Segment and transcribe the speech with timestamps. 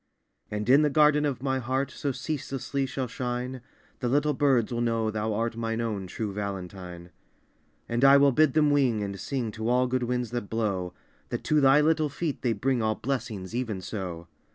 [0.49, 3.61] And in the garden of my heart So ceaselessly shall shine,
[3.99, 7.11] The little birds will know thou art Mine own true Valentine.
[7.87, 10.95] And I will bid them wing and sing To all good winds that blow,
[11.29, 14.27] That to thy little feet they bring All blessings, even so.